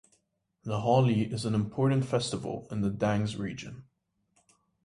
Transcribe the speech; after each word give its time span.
The 0.63 0.79
Holi 0.79 1.31
is 1.31 1.45
an 1.45 1.53
important 1.53 2.05
festival 2.05 2.67
in 2.71 2.81
the 2.81 2.89
Dangs 2.89 3.35
region. 3.35 3.83